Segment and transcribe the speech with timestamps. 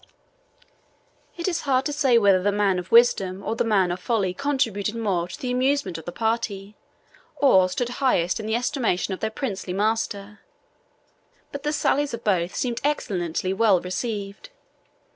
[1.37, 4.33] It is hard to say whether the man of wisdom or the man of folly
[4.33, 6.75] contributed most to the amusement of the party,
[7.35, 10.39] or stood highest in the estimation of their princely master;
[11.51, 14.49] but the sallies of both seemed excellently well received.